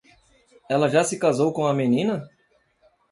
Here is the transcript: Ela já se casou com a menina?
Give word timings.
Ela 0.67 0.89
já 0.89 1.03
se 1.03 1.19
casou 1.19 1.53
com 1.53 1.67
a 1.67 1.75
menina? 1.75 2.27